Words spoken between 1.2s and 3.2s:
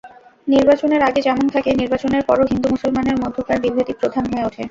যেমন থাকে, নির্বাচনের পরও হিন্দু-মুসলমানের